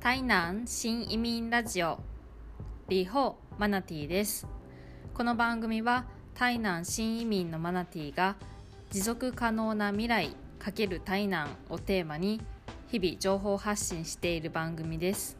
[0.00, 1.98] 台南新移民ラジオ。
[2.88, 4.46] リホマナティです。
[5.12, 8.36] この番組は台南新移民のマナティが
[8.90, 12.40] 持続可能な未来×台南をテーマに
[12.86, 15.36] 日々情報発信している番組です。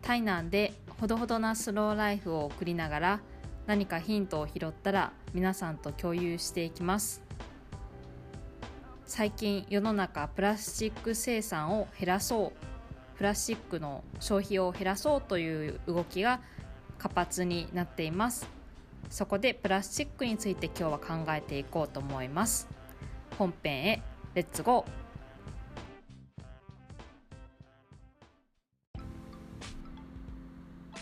[0.00, 3.20] 台南でほどほどなスローライフを送りながら
[3.66, 7.22] 何かヒントを拾ったら皆さんと共有していきます。
[9.04, 12.77] 最近世の中プラスチック生産を減らそう。
[13.18, 16.40] プラスチックの消費を減らそうという動きが
[16.98, 18.48] 活発になっています。
[19.10, 22.68] そこでプラスチックについて今日は考えていこうと思います。
[23.36, 24.02] 本編へ
[24.34, 25.08] レッツゴー。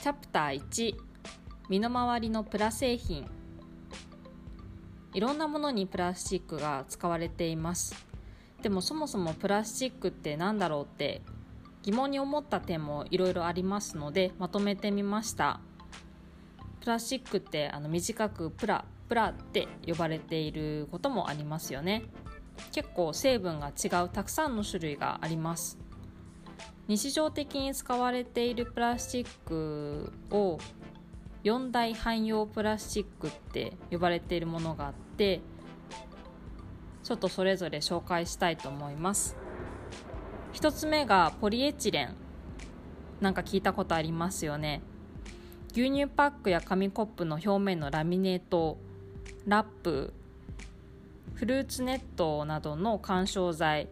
[0.01, 0.95] チャプター1
[1.69, 3.29] 身の回りのプラ製品。
[5.13, 7.95] いろんなものにプラスチックが使われています。
[8.63, 11.21] でもそもそもプラスチックって何だろうって
[11.87, 15.61] 疑問に思った点もいろいろありますのでまとめてみました。
[16.81, 22.03] プラスチックってあの短くプラプラって呼ばれていることもありますよね。
[22.73, 25.79] 結構成分が違うたくさんの種類があります。
[26.89, 30.59] 日常的に使われているプラスチックを
[31.45, 35.41] 4大汎用プラスチックって呼ばれているものがあって
[37.05, 39.37] ちょっとそれぞれ紹介したいと思います。
[40.57, 42.15] 1つ目がポリエチレン。
[43.21, 44.81] なんか聞いたことありますよね。
[45.73, 48.79] 牛乳パックや紙コップの表面のラミネート
[49.47, 50.15] ラップ
[51.35, 53.89] フルーツネットなどの緩衝材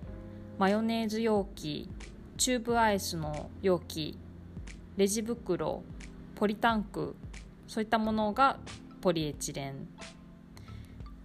[0.59, 1.91] マヨネーズ容器
[2.39, 4.17] チューブアイスの容器
[4.97, 5.83] レジ袋
[6.35, 7.15] ポリタンク
[7.69, 8.57] そういったものが
[9.03, 9.87] ポリエチレン。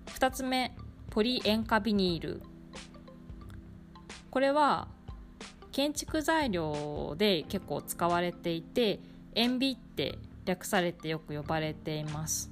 [0.08, 0.76] 2つ目
[1.10, 2.42] ポリ塩化ビニール。
[4.30, 4.90] これは
[5.72, 9.00] 建築材料で結構使われていて
[9.36, 12.52] 塩ビって略されてよく呼ばれています。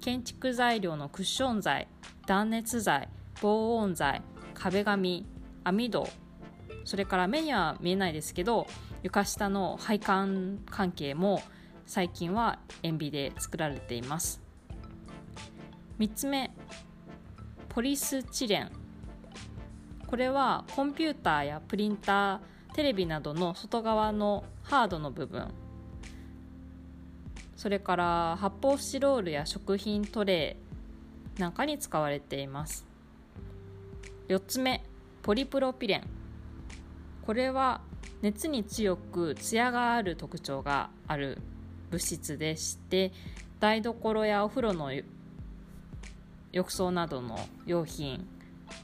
[0.00, 1.88] 建築材料のクッション材
[2.26, 3.08] 断熱材
[3.40, 4.20] 防音材
[4.52, 5.26] 壁紙
[5.64, 6.08] 網戸
[6.84, 8.66] それから目には見えないですけど
[9.02, 11.42] 床下の配管関係も
[11.86, 14.42] 最近は塩ビで作られています。
[15.98, 16.50] 3つ目
[17.68, 18.83] ポリスチレン。
[20.14, 22.38] これはコンピューターやプリンター
[22.72, 25.48] テレビなどの外側のハードの部分。
[27.56, 32.86] それから発泡スチロールや食品トレーなんかに使われています。
[34.28, 34.84] 4つ目
[35.24, 36.04] ポリプロピレン。
[37.26, 37.80] これは
[38.22, 41.38] 熱に強くツヤがある特徴がある
[41.90, 43.10] 物質でして
[43.58, 44.92] 台所やお風呂の
[46.52, 47.36] 浴槽などの
[47.66, 48.24] 用品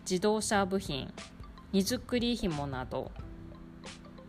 [0.02, 1.12] 自動車部品
[1.72, 3.10] 荷造り紐など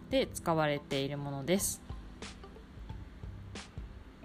[0.10, 1.82] で使われているものです、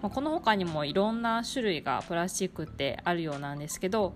[0.01, 4.13] まあ、この他にもいろんな種類がプラスチックってあるようなんですけど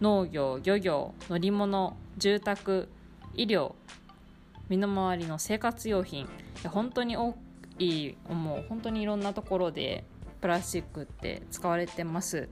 [0.00, 2.88] 農業漁業乗り物住宅
[3.34, 3.74] 医療
[4.68, 6.28] 身の回りの生活用品
[6.68, 7.34] 本当に多
[7.78, 10.04] いもう本当にいろんなところで
[10.40, 12.48] プラスチックって使われてます。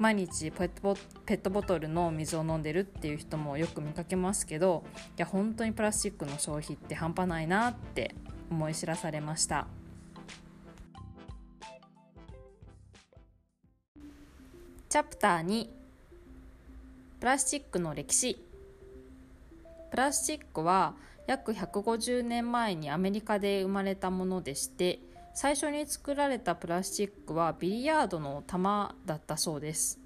[0.00, 4.82] 毎日ペットボトルの水を飲んでるっていう人もよく見かけますけど
[5.18, 8.14] いや本当にプラスチックの消費って半端ないなって
[8.50, 9.66] 思い知らされました。
[14.88, 15.68] チャプター2
[17.20, 18.42] プラスチックの歴史。
[19.90, 20.94] プラスチックは
[21.26, 24.98] 約150年前にアメリカで生まれたものでして
[25.34, 29.98] 最初に作られたプラスチックはビリヤードの玉だったそうです。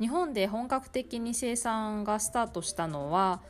[0.00, 3.40] 日本で本格的に生産がスタートしたのは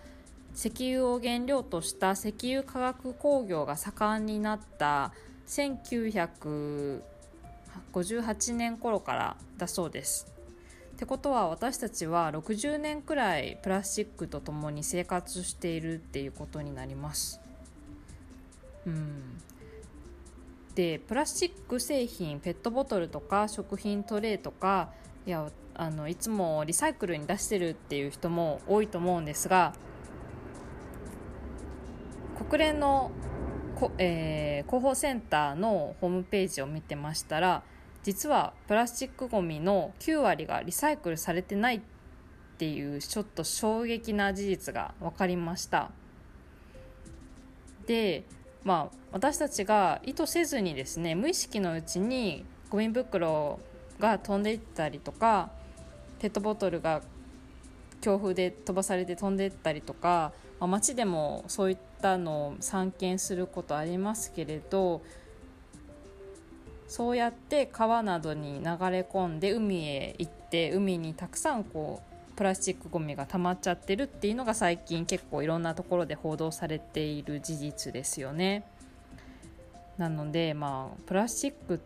[0.54, 5.12] 石油を原料とした石油化学工業が盛んになった
[5.48, 7.02] 1958
[8.54, 10.32] 年頃からだそうです。
[10.94, 17.38] ってことは私たちは60年くらいプラスチックと共に生活しているっていうことになります。
[18.86, 19.42] うん。
[20.76, 24.90] でプラスチック製品ペットボトルとか食品トレーとか
[25.26, 29.72] いやあのいつもリサイクルに出してるっていう人も多いと思うんですが
[32.48, 33.10] 国連の
[33.74, 37.62] こ、えー、広報センターのホームページを見てましたら
[38.02, 41.80] 実はプラスチックごみの9割がリサイクルされてないっ
[42.58, 45.90] ていうちょっと衝撃な事実が分かりました。
[47.86, 48.24] で
[48.66, 53.60] まあ、私たちが意図せずにですね無意識のうちにゴミ袋
[54.00, 55.50] が飛んでいったりとか
[56.18, 57.00] ペットボトルが
[58.00, 65.02] 強風で飛ばされて飛んでいったりとかまあ、街でもそういったのを散見することありますけれど
[66.88, 78.64] そうやって川などに流れ込んで海へ行って海にたくさんこうプラスチックごみが溜まっちゃってるっていうのが最近結構いろんなところで報道されている事実ですよね。
[79.96, 81.80] なのでまあプラスチック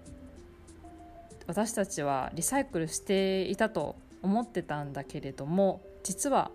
[1.47, 6.51] 私たちはリサイクルしていたと思ってたんだけれども実は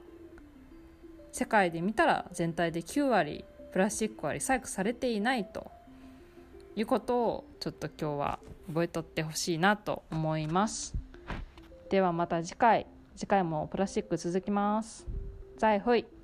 [1.32, 5.72] 世界で見たら全体で9割プラスチックはリサイクルされていないと
[6.76, 10.96] いうことをちょっと今日は覚えとってほしいなと思います
[11.90, 15.08] ではまた次回次回もプラスチック続きます。
[15.58, 16.15] 再会。